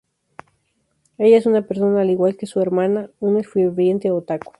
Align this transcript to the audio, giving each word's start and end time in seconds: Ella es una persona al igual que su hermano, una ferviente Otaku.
Ella 1.19 1.37
es 1.37 1.45
una 1.45 1.61
persona 1.61 2.01
al 2.01 2.09
igual 2.09 2.35
que 2.35 2.47
su 2.47 2.59
hermano, 2.59 3.11
una 3.19 3.43
ferviente 3.43 4.09
Otaku. 4.09 4.47